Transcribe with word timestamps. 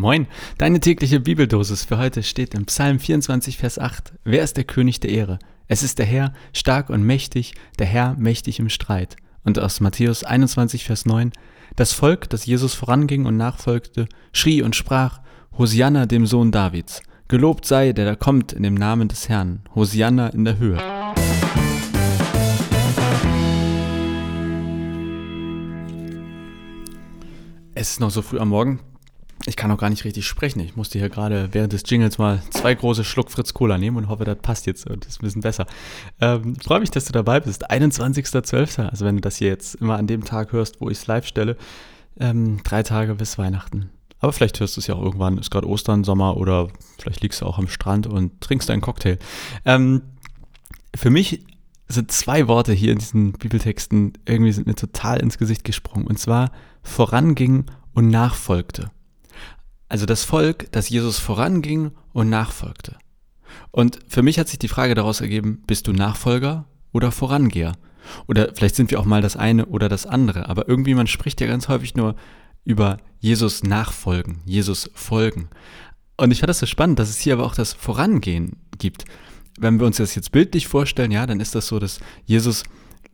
Moin, 0.00 0.28
deine 0.56 0.80
tägliche 0.80 1.20
Bibeldosis 1.20 1.84
für 1.84 1.98
heute 1.98 2.22
steht 2.22 2.54
im 2.54 2.64
Psalm 2.64 2.98
24, 2.98 3.58
Vers 3.58 3.78
8. 3.78 4.14
Wer 4.24 4.42
ist 4.42 4.56
der 4.56 4.64
König 4.64 4.98
der 5.00 5.10
Ehre? 5.10 5.38
Es 5.68 5.82
ist 5.82 5.98
der 5.98 6.06
Herr, 6.06 6.32
stark 6.54 6.88
und 6.88 7.02
mächtig, 7.02 7.52
der 7.78 7.84
Herr 7.84 8.16
mächtig 8.18 8.60
im 8.60 8.70
Streit. 8.70 9.16
Und 9.44 9.58
aus 9.58 9.80
Matthäus 9.80 10.24
21, 10.24 10.84
Vers 10.84 11.04
9. 11.04 11.32
Das 11.76 11.92
Volk, 11.92 12.30
das 12.30 12.46
Jesus 12.46 12.72
voranging 12.72 13.26
und 13.26 13.36
nachfolgte, 13.36 14.08
schrie 14.32 14.62
und 14.62 14.74
sprach, 14.74 15.20
Hosianna 15.58 16.06
dem 16.06 16.24
Sohn 16.24 16.50
Davids. 16.50 17.02
Gelobt 17.28 17.66
sei, 17.66 17.92
der 17.92 18.06
da 18.06 18.14
kommt 18.14 18.54
in 18.54 18.62
dem 18.62 18.74
Namen 18.74 19.08
des 19.08 19.28
Herrn. 19.28 19.60
Hosianna 19.74 20.28
in 20.28 20.46
der 20.46 20.56
Höhe. 20.56 20.78
Es 27.74 27.90
ist 27.90 28.00
noch 28.00 28.10
so 28.10 28.22
früh 28.22 28.38
am 28.38 28.48
Morgen. 28.48 28.80
Ich 29.46 29.56
kann 29.56 29.70
auch 29.70 29.78
gar 29.78 29.88
nicht 29.88 30.04
richtig 30.04 30.26
sprechen. 30.26 30.60
Ich 30.60 30.76
musste 30.76 30.98
hier 30.98 31.08
gerade 31.08 31.48
während 31.52 31.72
des 31.72 31.82
Jingles 31.86 32.18
mal 32.18 32.42
zwei 32.50 32.74
große 32.74 33.04
Schluck 33.04 33.30
Fritz 33.30 33.54
Cola 33.54 33.78
nehmen 33.78 33.96
und 33.96 34.08
hoffe, 34.08 34.24
das 34.24 34.38
passt 34.38 34.66
jetzt 34.66 34.86
und 34.86 35.06
ist 35.06 35.20
ein 35.20 35.24
bisschen 35.24 35.40
besser. 35.40 35.66
Ähm, 36.20 36.56
Freue 36.56 36.80
mich, 36.80 36.90
dass 36.90 37.06
du 37.06 37.12
dabei 37.12 37.40
bist. 37.40 37.70
21.12. 37.70 38.86
Also 38.88 39.04
wenn 39.06 39.16
du 39.16 39.22
das 39.22 39.36
hier 39.36 39.48
jetzt 39.48 39.76
immer 39.76 39.96
an 39.96 40.06
dem 40.06 40.24
Tag 40.24 40.52
hörst, 40.52 40.80
wo 40.80 40.90
ich 40.90 40.98
es 40.98 41.06
live 41.06 41.26
stelle. 41.26 41.56
Ähm, 42.18 42.62
drei 42.64 42.82
Tage 42.82 43.14
bis 43.14 43.38
Weihnachten. 43.38 43.88
Aber 44.18 44.32
vielleicht 44.32 44.60
hörst 44.60 44.76
du 44.76 44.80
es 44.80 44.86
ja 44.86 44.94
auch 44.94 45.02
irgendwann. 45.02 45.38
Ist 45.38 45.50
gerade 45.50 45.66
Ostern, 45.66 46.04
Sommer 46.04 46.36
oder 46.36 46.68
vielleicht 46.98 47.22
liegst 47.22 47.40
du 47.40 47.46
auch 47.46 47.58
am 47.58 47.68
Strand 47.68 48.06
und 48.06 48.40
trinkst 48.42 48.68
einen 48.68 48.82
Cocktail. 48.82 49.18
Ähm, 49.64 50.02
für 50.94 51.08
mich 51.08 51.44
sind 51.88 52.12
zwei 52.12 52.46
Worte 52.46 52.72
hier 52.72 52.92
in 52.92 52.98
diesen 52.98 53.32
Bibeltexten 53.32 54.12
irgendwie 54.26 54.52
sind 54.52 54.66
mir 54.66 54.74
total 54.74 55.18
ins 55.18 55.38
Gesicht 55.38 55.64
gesprungen. 55.64 56.06
Und 56.06 56.18
zwar 56.18 56.52
voranging 56.82 57.64
und 57.94 58.08
nachfolgte. 58.08 58.90
Also 59.90 60.06
das 60.06 60.24
Volk, 60.24 60.72
das 60.72 60.88
Jesus 60.88 61.18
voranging 61.18 61.90
und 62.14 62.30
nachfolgte. 62.30 62.96
Und 63.70 63.98
für 64.08 64.22
mich 64.22 64.38
hat 64.38 64.48
sich 64.48 64.58
die 64.58 64.68
Frage 64.68 64.94
daraus 64.94 65.20
ergeben, 65.20 65.62
bist 65.66 65.86
du 65.86 65.92
Nachfolger 65.92 66.64
oder 66.92 67.12
Vorangeher? 67.12 67.72
Oder 68.26 68.52
vielleicht 68.54 68.76
sind 68.76 68.90
wir 68.90 68.98
auch 68.98 69.04
mal 69.04 69.20
das 69.20 69.36
eine 69.36 69.66
oder 69.66 69.90
das 69.90 70.06
andere. 70.06 70.48
Aber 70.48 70.66
irgendwie, 70.66 70.94
man 70.94 71.06
spricht 71.06 71.42
ja 71.42 71.46
ganz 71.46 71.68
häufig 71.68 71.94
nur 71.94 72.16
über 72.64 72.96
Jesus 73.18 73.62
nachfolgen, 73.62 74.40
Jesus 74.46 74.90
folgen. 74.94 75.50
Und 76.16 76.30
ich 76.30 76.40
fand 76.40 76.48
das 76.48 76.60
so 76.60 76.66
spannend, 76.66 76.98
dass 76.98 77.10
es 77.10 77.18
hier 77.18 77.34
aber 77.34 77.44
auch 77.44 77.54
das 77.54 77.74
Vorangehen 77.74 78.56
gibt 78.78 79.04
wenn 79.60 79.78
wir 79.78 79.86
uns 79.86 79.98
das 79.98 80.14
jetzt 80.14 80.32
bildlich 80.32 80.66
vorstellen, 80.66 81.10
ja, 81.10 81.26
dann 81.26 81.38
ist 81.38 81.54
das 81.54 81.66
so, 81.66 81.78
dass 81.78 82.00
Jesus 82.24 82.64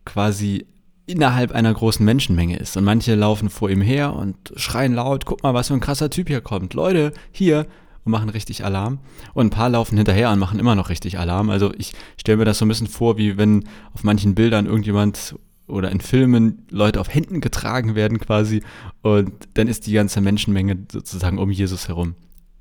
quasi 0.04 0.66
innerhalb 1.06 1.52
einer 1.52 1.72
großen 1.72 2.04
Menschenmenge 2.04 2.58
ist. 2.58 2.76
Und 2.76 2.84
manche 2.84 3.14
laufen 3.14 3.48
vor 3.48 3.70
ihm 3.70 3.80
her 3.80 4.14
und 4.14 4.36
schreien 4.56 4.94
laut, 4.94 5.24
guck 5.24 5.42
mal, 5.42 5.54
was 5.54 5.68
für 5.68 5.74
ein 5.74 5.80
krasser 5.80 6.10
Typ 6.10 6.28
hier 6.28 6.40
kommt. 6.40 6.74
Leute, 6.74 7.12
hier, 7.30 7.66
und 8.06 8.12
machen 8.12 8.28
richtig 8.28 8.64
Alarm. 8.64 9.00
Und 9.34 9.46
ein 9.46 9.50
paar 9.50 9.68
laufen 9.68 9.96
hinterher 9.96 10.30
und 10.30 10.38
machen 10.38 10.60
immer 10.60 10.76
noch 10.76 10.88
richtig 10.88 11.18
Alarm. 11.18 11.50
Also 11.50 11.74
ich 11.76 11.92
stelle 12.16 12.38
mir 12.38 12.44
das 12.44 12.58
so 12.58 12.64
ein 12.64 12.68
bisschen 12.68 12.86
vor, 12.86 13.18
wie 13.18 13.36
wenn 13.36 13.64
auf 13.92 14.04
manchen 14.04 14.34
Bildern 14.34 14.66
irgendjemand 14.66 15.34
oder 15.66 15.90
in 15.90 16.00
Filmen 16.00 16.64
Leute 16.70 17.00
auf 17.00 17.12
Händen 17.12 17.40
getragen 17.40 17.96
werden 17.96 18.20
quasi 18.20 18.62
und 19.02 19.32
dann 19.54 19.66
ist 19.66 19.88
die 19.88 19.92
ganze 19.92 20.20
Menschenmenge 20.20 20.86
sozusagen 20.90 21.38
um 21.38 21.50
Jesus 21.50 21.88
herum. 21.88 22.14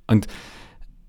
Und 0.08 0.26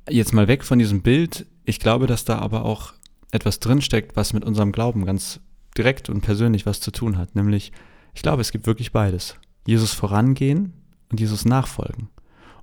jetzt 0.09 0.35
mal 0.35 0.49
weg 0.49 0.63
von 0.63 0.79
diesem 0.79 1.01
Bild, 1.01 1.47
ich 1.65 1.81
glaube, 1.81 2.07
dass 2.07 2.27
da 2.27 2.39
aber 2.39 2.67
auch 2.67 2.93
etwas 3.31 3.61
drinsteckt, 3.61 4.17
was 4.17 4.35
mit 4.35 4.45
unserem 4.45 4.73
Glauben 4.73 5.07
ganz 5.07 5.41
direkt 5.77 6.09
und 6.09 6.21
persönlich 6.21 6.67
was 6.67 6.81
zu 6.81 6.91
tun 6.91 7.19
hat. 7.19 7.35
Nämlich, 7.35 7.73
ich 8.15 8.23
glaube, 8.23 8.41
es 8.41 8.53
gibt 8.53 8.67
wirklich 8.67 8.93
beides. 8.93 9.37
Jesus 9.67 9.93
vorangehen 9.93 10.73
und 11.11 11.21
Jesus 11.21 11.45
nachfolgen. 11.45 12.09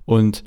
Und 0.04 0.44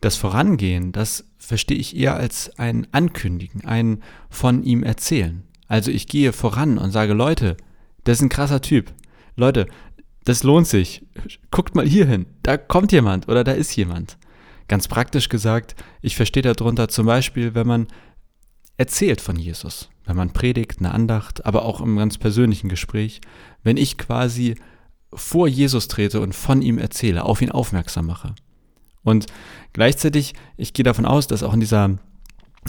das 0.00 0.16
Vorangehen, 0.16 0.92
das 0.92 1.24
verstehe 1.38 1.78
ich 1.78 1.96
eher 1.96 2.16
als 2.16 2.58
ein 2.58 2.86
Ankündigen, 2.92 3.64
ein 3.64 4.02
von 4.30 4.64
ihm 4.64 4.82
erzählen. 4.82 5.44
Also 5.68 5.90
ich 5.90 6.06
gehe 6.06 6.32
voran 6.32 6.78
und 6.78 6.90
sage, 6.90 7.12
Leute, 7.12 7.56
das 8.04 8.18
ist 8.18 8.22
ein 8.22 8.28
krasser 8.28 8.60
Typ. 8.60 8.92
Leute, 9.36 9.66
das 10.24 10.42
lohnt 10.42 10.66
sich. 10.66 11.06
Guckt 11.50 11.74
mal 11.74 11.86
hier 11.86 12.06
hin. 12.06 12.26
Da 12.42 12.56
kommt 12.56 12.92
jemand 12.92 13.28
oder 13.28 13.44
da 13.44 13.52
ist 13.52 13.74
jemand. 13.76 14.18
Ganz 14.68 14.88
praktisch 14.88 15.28
gesagt, 15.28 15.74
ich 16.00 16.16
verstehe 16.16 16.42
darunter 16.42 16.88
zum 16.88 17.06
Beispiel, 17.06 17.54
wenn 17.54 17.66
man 17.66 17.86
erzählt 18.76 19.20
von 19.20 19.36
Jesus, 19.36 19.88
wenn 20.04 20.16
man 20.16 20.32
predigt, 20.32 20.80
eine 20.80 20.92
Andacht, 20.92 21.46
aber 21.46 21.64
auch 21.64 21.80
im 21.80 21.96
ganz 21.96 22.18
persönlichen 22.18 22.68
Gespräch, 22.68 23.20
wenn 23.62 23.76
ich 23.76 23.98
quasi 23.98 24.56
vor 25.14 25.46
Jesus 25.46 25.88
trete 25.88 26.20
und 26.20 26.34
von 26.34 26.62
ihm 26.62 26.78
erzähle, 26.78 27.24
auf 27.24 27.42
ihn 27.42 27.50
aufmerksam 27.50 28.06
mache. 28.06 28.34
Und 29.02 29.26
gleichzeitig, 29.72 30.34
ich 30.56 30.72
gehe 30.72 30.84
davon 30.84 31.06
aus, 31.06 31.26
dass 31.26 31.42
auch 31.42 31.54
in 31.54 31.60
dieser 31.60 31.98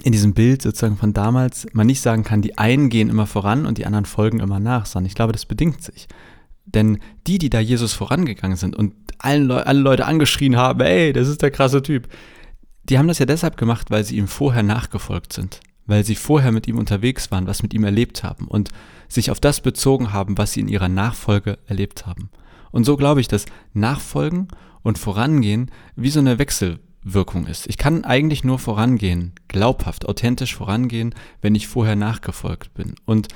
in 0.01 0.11
diesem 0.11 0.33
Bild 0.33 0.63
sozusagen 0.63 0.97
von 0.97 1.13
damals 1.13 1.67
man 1.73 1.85
nicht 1.85 2.01
sagen 2.01 2.23
kann, 2.23 2.41
die 2.41 2.57
einen 2.57 2.89
gehen 2.89 3.09
immer 3.09 3.27
voran 3.27 3.67
und 3.67 3.77
die 3.77 3.85
anderen 3.85 4.05
folgen 4.05 4.39
immer 4.39 4.59
nach, 4.59 4.87
sondern 4.87 5.07
ich 5.07 5.13
glaube, 5.13 5.33
das 5.33 5.45
bedingt 5.45 5.83
sich. 5.83 6.07
Denn 6.65 6.99
die, 7.27 7.37
die 7.37 7.51
da 7.51 7.59
Jesus 7.59 7.93
vorangegangen 7.93 8.57
sind 8.57 8.75
und 8.75 8.95
allen 9.19 9.47
Le 9.47 9.67
alle 9.67 9.79
Leute 9.79 10.05
angeschrien 10.05 10.57
haben, 10.57 10.79
ey, 10.81 11.13
das 11.13 11.27
ist 11.27 11.43
der 11.43 11.51
krasse 11.51 11.83
Typ, 11.83 12.07
die 12.83 12.97
haben 12.97 13.07
das 13.07 13.19
ja 13.19 13.25
deshalb 13.25 13.55
gemacht, 13.55 13.91
weil 13.91 14.03
sie 14.03 14.17
ihm 14.17 14.27
vorher 14.27 14.63
nachgefolgt 14.63 15.31
sind, 15.31 15.59
weil 15.85 16.03
sie 16.03 16.15
vorher 16.15 16.51
mit 16.51 16.67
ihm 16.67 16.77
unterwegs 16.77 17.31
waren, 17.31 17.47
was 17.47 17.63
mit 17.63 17.73
ihm 17.73 17.83
erlebt 17.83 18.23
haben 18.23 18.47
und 18.47 18.69
sich 19.07 19.31
auf 19.31 19.39
das 19.39 19.61
bezogen 19.61 20.13
haben, 20.13 20.37
was 20.37 20.53
sie 20.53 20.61
in 20.61 20.67
ihrer 20.67 20.89
Nachfolge 20.89 21.59
erlebt 21.67 22.05
haben. 22.05 22.29
Und 22.71 22.85
so 22.85 22.97
glaube 22.97 23.21
ich, 23.21 23.27
dass 23.27 23.45
Nachfolgen 23.73 24.47
und 24.81 24.97
Vorangehen 24.97 25.71
wie 25.95 26.09
so 26.09 26.19
eine 26.19 26.39
Wechselwirkung 26.39 27.47
ist. 27.47 27.67
Ich 27.67 27.77
kann 27.77 28.03
eigentlich 28.03 28.43
nur 28.43 28.59
vorangehen, 28.59 29.33
glaubhaft, 29.47 30.07
authentisch 30.07 30.55
vorangehen, 30.55 31.13
wenn 31.41 31.55
ich 31.55 31.67
vorher 31.67 31.95
nachgefolgt 31.95 32.73
bin. 32.73 32.95
Und 33.05 33.27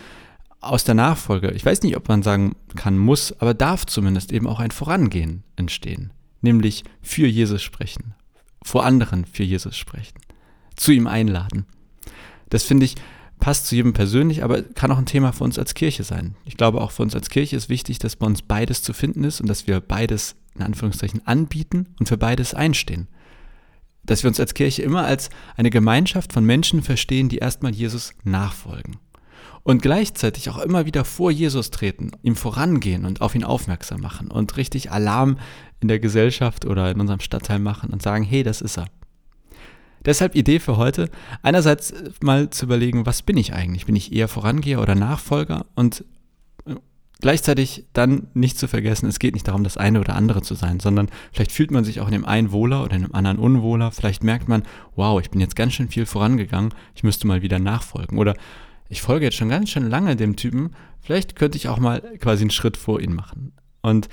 aus 0.59 0.83
der 0.83 0.95
Nachfolge, 0.95 1.51
ich 1.51 1.65
weiß 1.65 1.83
nicht, 1.83 1.95
ob 1.97 2.07
man 2.07 2.23
sagen 2.23 2.55
kann, 2.75 2.97
muss, 2.97 3.39
aber 3.39 3.53
darf 3.53 3.85
zumindest 3.85 4.31
eben 4.31 4.47
auch 4.47 4.59
ein 4.59 4.71
Vorangehen 4.71 5.43
entstehen, 5.55 6.11
nämlich 6.41 6.83
für 7.01 7.27
Jesus 7.27 7.61
sprechen, 7.61 8.15
vor 8.63 8.85
anderen 8.85 9.25
für 9.25 9.43
Jesus 9.43 9.77
sprechen, 9.77 10.17
zu 10.75 10.91
ihm 10.91 11.07
einladen. 11.07 11.65
Das 12.49 12.63
finde 12.63 12.85
ich 12.85 12.95
passt 13.39 13.67
zu 13.67 13.75
jedem 13.75 13.93
persönlich, 13.93 14.43
aber 14.43 14.61
kann 14.61 14.91
auch 14.91 14.97
ein 14.97 15.05
Thema 15.05 15.31
für 15.31 15.43
uns 15.43 15.59
als 15.59 15.73
Kirche 15.73 16.03
sein. 16.03 16.35
Ich 16.45 16.57
glaube, 16.57 16.81
auch 16.81 16.91
für 16.91 17.03
uns 17.03 17.15
als 17.15 17.29
Kirche 17.29 17.55
ist 17.55 17.69
wichtig, 17.69 17.99
dass 17.99 18.15
bei 18.15 18.25
uns 18.25 18.41
beides 18.41 18.81
zu 18.81 18.93
finden 18.93 19.23
ist 19.23 19.41
und 19.41 19.47
dass 19.47 19.67
wir 19.67 19.79
beides 19.79 20.35
in 20.55 20.63
Anführungszeichen 20.63 21.25
anbieten 21.25 21.87
und 21.99 22.07
für 22.07 22.17
beides 22.17 22.53
einstehen. 22.53 23.07
Dass 24.03 24.23
wir 24.23 24.29
uns 24.29 24.39
als 24.39 24.53
Kirche 24.53 24.81
immer 24.81 25.05
als 25.05 25.29
eine 25.55 25.69
Gemeinschaft 25.69 26.33
von 26.33 26.45
Menschen 26.45 26.81
verstehen, 26.81 27.29
die 27.29 27.37
erstmal 27.37 27.73
Jesus 27.73 28.13
nachfolgen 28.23 28.97
und 29.63 29.81
gleichzeitig 29.81 30.49
auch 30.49 30.57
immer 30.57 30.85
wieder 30.85 31.03
vor 31.03 31.29
Jesus 31.29 31.71
treten, 31.71 32.11
ihm 32.23 32.35
vorangehen 32.35 33.05
und 33.05 33.21
auf 33.21 33.35
ihn 33.35 33.43
aufmerksam 33.43 33.99
machen 33.99 34.31
und 34.31 34.55
richtig 34.55 34.91
Alarm 34.91 35.37
in 35.81 35.89
der 35.89 35.99
Gesellschaft 35.99 36.65
oder 36.65 36.89
in 36.89 37.01
unserem 37.01 37.19
Stadtteil 37.19 37.59
machen 37.59 37.91
und 37.91 38.01
sagen, 38.01 38.23
hey, 38.23 38.43
das 38.43 38.61
ist 38.61 38.77
er. 38.77 38.87
Deshalb 40.05 40.35
Idee 40.35 40.59
für 40.59 40.77
heute, 40.77 41.09
einerseits 41.41 41.93
mal 42.21 42.49
zu 42.49 42.65
überlegen, 42.65 43.05
was 43.05 43.21
bin 43.21 43.37
ich 43.37 43.53
eigentlich? 43.53 43.85
Bin 43.85 43.95
ich 43.95 44.13
eher 44.13 44.27
Vorangeher 44.27 44.81
oder 44.81 44.95
Nachfolger? 44.95 45.65
Und 45.75 46.05
äh, 46.65 46.75
gleichzeitig 47.21 47.85
dann 47.93 48.27
nicht 48.33 48.57
zu 48.57 48.67
vergessen, 48.67 49.07
es 49.07 49.19
geht 49.19 49.33
nicht 49.33 49.47
darum, 49.47 49.63
das 49.63 49.77
eine 49.77 49.99
oder 49.99 50.15
andere 50.15 50.41
zu 50.41 50.55
sein, 50.55 50.79
sondern 50.79 51.09
vielleicht 51.31 51.51
fühlt 51.51 51.71
man 51.71 51.83
sich 51.83 51.99
auch 51.99 52.07
in 52.07 52.13
dem 52.13 52.25
einen 52.25 52.51
wohler 52.51 52.83
oder 52.83 52.95
in 52.95 53.03
dem 53.03 53.15
anderen 53.15 53.39
unwohler. 53.39 53.91
Vielleicht 53.91 54.23
merkt 54.23 54.47
man, 54.47 54.63
wow, 54.95 55.19
ich 55.19 55.29
bin 55.29 55.41
jetzt 55.41 55.55
ganz 55.55 55.73
schön 55.73 55.89
viel 55.89 56.05
vorangegangen, 56.05 56.73
ich 56.95 57.03
müsste 57.03 57.27
mal 57.27 57.41
wieder 57.41 57.59
nachfolgen. 57.59 58.17
Oder 58.17 58.35
ich 58.89 59.01
folge 59.01 59.25
jetzt 59.25 59.37
schon 59.37 59.49
ganz 59.49 59.69
schön 59.69 59.89
lange 59.89 60.15
dem 60.15 60.35
Typen, 60.35 60.71
vielleicht 61.01 61.35
könnte 61.35 61.57
ich 61.57 61.67
auch 61.67 61.79
mal 61.79 62.01
quasi 62.19 62.43
einen 62.43 62.51
Schritt 62.51 62.77
vor 62.77 63.01
ihn 63.01 63.13
machen. 63.13 63.53
Und 63.81 64.07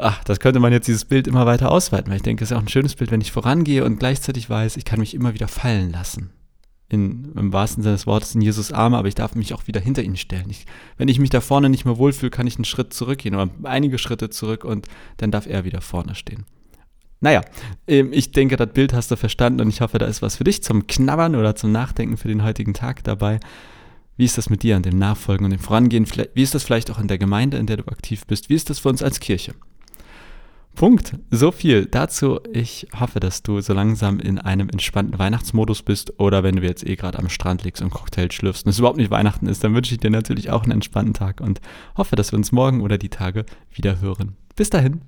ach, 0.00 0.24
das 0.24 0.40
könnte 0.40 0.60
man 0.60 0.72
jetzt 0.72 0.88
dieses 0.88 1.04
Bild 1.04 1.26
immer 1.26 1.46
weiter 1.46 1.70
ausweiten, 1.70 2.10
weil 2.10 2.16
ich 2.16 2.22
denke, 2.22 2.44
es 2.44 2.50
ist 2.50 2.56
auch 2.56 2.62
ein 2.62 2.68
schönes 2.68 2.94
Bild, 2.94 3.10
wenn 3.10 3.20
ich 3.20 3.32
vorangehe 3.32 3.84
und 3.84 3.98
gleichzeitig 3.98 4.48
weiß, 4.48 4.76
ich 4.76 4.84
kann 4.84 5.00
mich 5.00 5.14
immer 5.14 5.34
wieder 5.34 5.48
fallen 5.48 5.90
lassen. 5.90 6.30
In, 6.88 7.32
Im 7.36 7.52
wahrsten 7.52 7.84
Sinne 7.84 7.94
des 7.94 8.06
Wortes 8.06 8.34
in 8.34 8.40
Jesus 8.40 8.72
Arme, 8.72 8.98
aber 8.98 9.06
ich 9.06 9.14
darf 9.14 9.36
mich 9.36 9.54
auch 9.54 9.68
wieder 9.68 9.80
hinter 9.80 10.02
ihn 10.02 10.16
stellen. 10.16 10.50
Ich, 10.50 10.66
wenn 10.96 11.06
ich 11.06 11.20
mich 11.20 11.30
da 11.30 11.40
vorne 11.40 11.70
nicht 11.70 11.84
mehr 11.84 11.98
wohlfühle, 11.98 12.30
kann 12.30 12.48
ich 12.48 12.56
einen 12.56 12.64
Schritt 12.64 12.92
zurückgehen 12.92 13.36
oder 13.36 13.48
einige 13.62 13.96
Schritte 13.96 14.28
zurück 14.28 14.64
und 14.64 14.86
dann 15.18 15.30
darf 15.30 15.46
er 15.46 15.64
wieder 15.64 15.80
vorne 15.82 16.16
stehen. 16.16 16.46
Naja, 17.20 17.42
ähm, 17.86 18.12
ich 18.12 18.32
denke, 18.32 18.56
das 18.56 18.72
Bild 18.72 18.92
hast 18.92 19.10
du 19.10 19.16
verstanden 19.16 19.60
und 19.60 19.68
ich 19.68 19.82
hoffe, 19.82 19.98
da 19.98 20.06
ist 20.06 20.22
was 20.22 20.36
für 20.36 20.44
dich 20.44 20.62
zum 20.62 20.86
Knabbern 20.86 21.36
oder 21.36 21.54
zum 21.54 21.70
Nachdenken 21.70 22.16
für 22.16 22.28
den 22.28 22.42
heutigen 22.42 22.74
Tag 22.74 23.04
dabei. 23.04 23.38
Wie 24.16 24.24
ist 24.24 24.36
das 24.36 24.50
mit 24.50 24.62
dir 24.62 24.76
und 24.76 24.84
dem 24.84 24.98
Nachfolgen 24.98 25.44
und 25.44 25.50
dem 25.50 25.60
Vorangehen? 25.60 26.06
Wie 26.34 26.42
ist 26.42 26.54
das 26.54 26.64
vielleicht 26.64 26.90
auch 26.90 26.98
in 26.98 27.08
der 27.08 27.18
Gemeinde, 27.18 27.56
in 27.56 27.66
der 27.66 27.76
du 27.76 27.86
aktiv 27.86 28.26
bist? 28.26 28.48
Wie 28.48 28.54
ist 28.54 28.68
das 28.68 28.80
für 28.80 28.88
uns 28.88 29.02
als 29.02 29.20
Kirche? 29.20 29.54
Punkt. 30.80 31.12
So 31.30 31.52
viel 31.52 31.84
dazu. 31.84 32.40
Ich 32.54 32.86
hoffe, 32.98 33.20
dass 33.20 33.42
du 33.42 33.60
so 33.60 33.74
langsam 33.74 34.18
in 34.18 34.38
einem 34.38 34.70
entspannten 34.70 35.18
Weihnachtsmodus 35.18 35.82
bist 35.82 36.18
oder 36.18 36.42
wenn 36.42 36.56
du 36.56 36.62
jetzt 36.62 36.88
eh 36.88 36.96
gerade 36.96 37.18
am 37.18 37.28
Strand 37.28 37.64
liegst 37.64 37.82
und 37.82 37.90
Cocktail 37.90 38.32
schlürfst 38.32 38.64
und 38.64 38.70
es 38.70 38.78
überhaupt 38.78 38.96
nicht 38.96 39.10
Weihnachten 39.10 39.46
ist, 39.46 39.62
dann 39.62 39.74
wünsche 39.74 39.92
ich 39.92 40.00
dir 40.00 40.08
natürlich 40.08 40.48
auch 40.48 40.62
einen 40.62 40.72
entspannten 40.72 41.12
Tag 41.12 41.42
und 41.42 41.60
hoffe, 41.98 42.16
dass 42.16 42.32
wir 42.32 42.38
uns 42.38 42.50
morgen 42.50 42.80
oder 42.80 42.96
die 42.96 43.10
Tage 43.10 43.44
wieder 43.74 44.00
hören. 44.00 44.36
Bis 44.56 44.70
dahin. 44.70 45.02